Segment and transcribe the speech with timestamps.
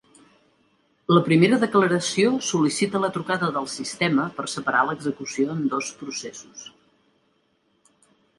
[1.15, 6.67] La primera declaració sol·licita la trucada del sistema per separar l'execució en dos processos.